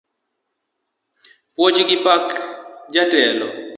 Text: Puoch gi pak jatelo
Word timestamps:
Puoch 1.55 1.79
gi 1.87 1.97
pak 2.05 2.25
jatelo 2.93 3.47